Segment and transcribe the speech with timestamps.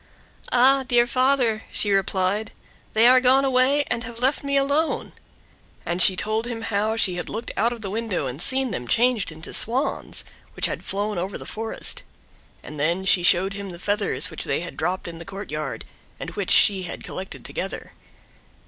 [0.51, 2.53] "Ah, dear father," she replied,
[2.93, 5.11] "they are gone away and have left me alone;"
[5.85, 8.87] and she told him how she had looked out of the window and seen them
[8.87, 10.25] changed into Swans,
[10.55, 12.01] which had flown over the forest;
[12.63, 15.85] and then she showed him the feathers which they had dropped in the courtyard,
[16.19, 17.93] and which she had collected together.